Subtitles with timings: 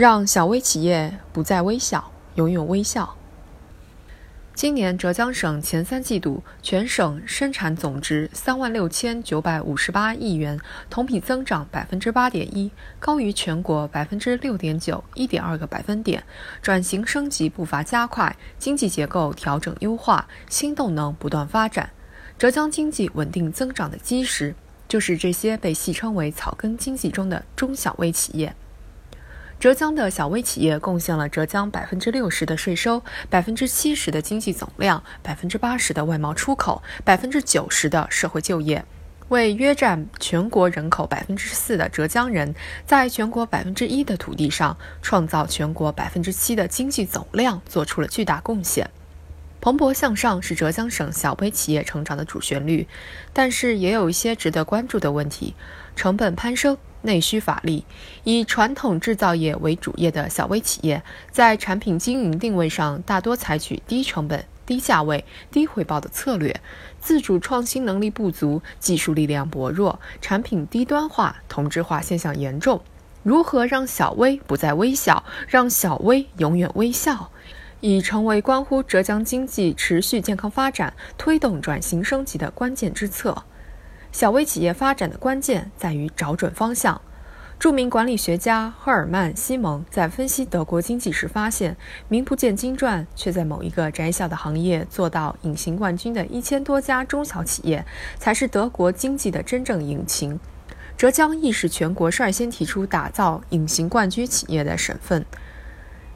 [0.00, 3.18] 让小微企业不再微小，永远微笑。
[4.54, 10.58] 今年浙江省前三季度全省生产总值三万六千九百五十八亿元，
[10.88, 16.24] 同比增长百分之八点一，高于全国百分之六点九，一点二个百分点。
[16.62, 21.90] 转型升级步伐加快，经济结构调整优化，新动能不断发展。
[22.38, 24.54] 浙江经济稳定增长的基石，
[24.88, 28.54] 就是这些被戏称为“草根经济”中的中小微企业。
[29.60, 38.82] 浙江的小微企业贡献了浙江百分之六十的税收，百分之七十的经济总量，百分之八十的外贸出口，百分之九十的社会就业，
[39.28, 42.54] 为约占全国人口百分之四的浙江人，
[42.86, 48.88] 在全国百分之一的土地上创造全国百分之七的经济总量做出了巨大贡献。
[49.60, 52.88] 蓬勃向上是浙江省小微企业成长的主旋律，
[53.34, 55.54] 但是也有一些值得关注的问题：
[55.94, 56.78] 成本攀升。
[57.02, 57.84] 内需乏力，
[58.24, 66.60] 以传统制造业为主业的小微企业，在产品经营定位上大多采取低成本、低价位、低回报的策略，
[67.00, 72.80] 自主创新能力不足，技术力量薄弱，产品低端化、同质化现象严重。
[73.22, 77.30] 如何让小微不再微小，让小微永远微笑，
[77.80, 83.44] 已成为关乎浙江经济持续健康发展、推动转型升级的关键之策。
[84.12, 87.00] 小微企业发展的关键在于找准方向。
[87.58, 91.76] 著名管理学家赫尔曼·西蒙在分析德国经济时发现，
[92.08, 97.84] 名不见经传却在某一个窄小的行业做到隐形冠军的一千多家中小企业，
[98.18, 100.40] 才是德国经济的真正引擎。
[100.96, 105.26] 浙江亦是全国率先提出打造隐形冠军企业的省份。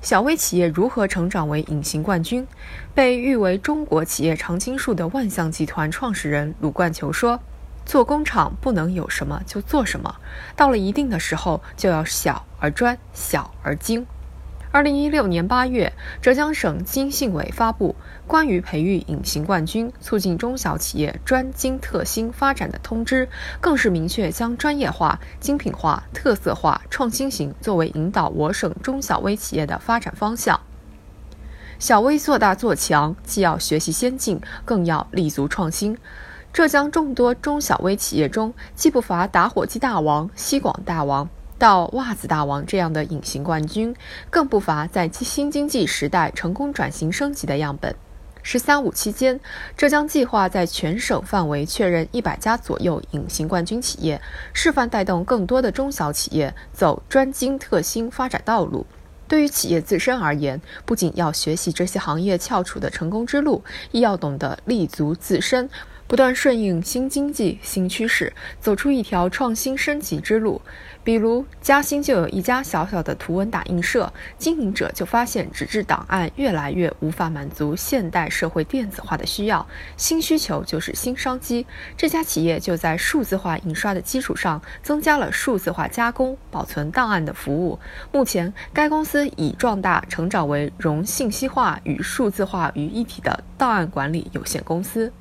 [0.00, 2.46] 小微企业如何成长为隐形冠军？
[2.94, 7.38] 被誉为中国企业常青树的万象集团创始人鲁冠球说。
[7.84, 10.16] 做工厂不能有什么就做什么，
[10.56, 14.06] 到了一定的时候就要小而专，小而精。
[14.72, 17.94] 二零一六年八月，浙江省经信委发布
[18.28, 23.26] 《关于培育隐形冠军、促进中小企业专精特新发展的通知》，
[23.60, 30.58] 更是明确将专业化、精品化、特色化、创新型作为引导我省中小微企业的发展方向。
[31.78, 35.96] 小微做大做强，既要学习先进，更要立足创新。
[36.54, 41.28] 浙江众多中小微企业中，既不乏打火机大王、西广大王
[41.58, 43.92] 到袜子大王这样的隐形冠军，
[44.30, 47.92] 更不乏在新经济时代成功转型升级的样本。
[48.44, 49.40] “十三五”期间，
[49.76, 54.22] 浙江计划在全省范围确认一百家左右隐形冠军企业，
[54.52, 58.86] 示范带动更多的中小企业走专精特新发展道路。
[59.26, 65.68] 对于企业自身而言，不仅要学习这些行业翘楚的成功之路，亦要懂得立足自身。
[66.06, 70.60] 不断顺应新经济新趋势，走出一条创新升级之路。
[71.02, 79.66] 比如嘉兴就有一家小小的图文打印社，经营者就发现纸质档案越来越无法满足现代社会电子化的需要，
[79.98, 81.66] 新需求就是新商机。
[81.96, 87.78] 这家企业就在数字化印刷的基础上，增加了数字化加工、保存档案的服务。
[88.12, 95.12] 目前，该公司已壮大成长为融信息化与数字化于一体的档案管理有限公司。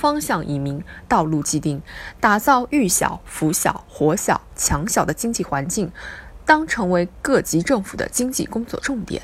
[0.00, 1.82] 方向已明，道路既定，
[2.20, 5.92] 打造育小、扶小、活小、强小的经济环境，
[6.46, 9.20] 当成为各级政府的经济工作重点。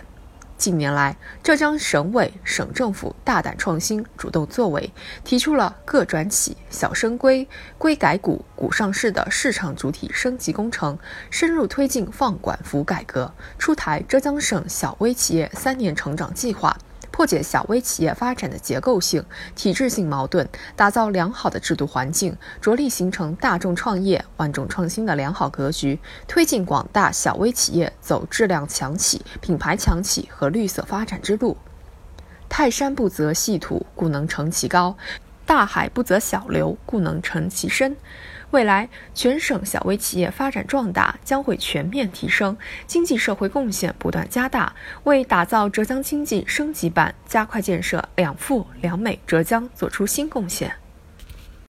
[0.58, 4.92] 近年来，浙江省委、省政府大胆创新、主动作为，
[5.24, 7.48] 提出了“各转企、小升规、
[7.78, 10.98] 规改股、股上市”的市场主体升级工程，
[11.30, 16.76] 深入推进放管服改革，出台浙江省小微企业三年成长计划。
[17.10, 19.24] 破解小微企业发展的结构性、
[19.54, 25.98] 体制性矛盾，打造良好的制度环境，着力形成大众创业、万众创新的良好格局，
[26.28, 31.56] 推进广大小微企业走质量强企、品牌强企和绿色发展之路。
[32.48, 34.94] 泰山不择细土，故能成其高；
[35.46, 37.96] 大海不择小流，故能成其深。
[38.50, 50.74] 未来，全省小微企业发展壮大将会全面提升，经济社会贡献不断加大，为打造浙江经济升级版、加快建设两富两美浙江做出新贡献。